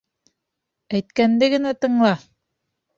Әйткәнде 1.01 1.53
генә 1.57 1.77
тыңла! 1.85 2.19